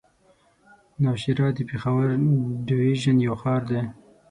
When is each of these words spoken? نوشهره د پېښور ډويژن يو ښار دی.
نوشهره 1.01 1.47
د 1.57 1.59
پېښور 1.69 2.05
ډويژن 2.67 3.17
يو 3.27 3.35
ښار 3.41 3.61
دی. 3.71 3.81